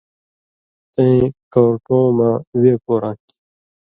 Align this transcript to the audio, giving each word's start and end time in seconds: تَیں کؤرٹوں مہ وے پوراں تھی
تَیں 0.93 1.21
کؤرٹوں 1.53 2.05
مہ 2.17 2.29
وے 2.59 2.73
پوراں 2.83 3.15
تھی 3.23 3.35